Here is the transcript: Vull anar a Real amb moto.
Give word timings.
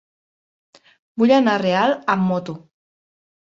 Vull 1.23 1.33
anar 1.35 1.53
a 1.59 1.63
Real 1.65 1.93
amb 2.15 2.27
moto. 2.31 2.57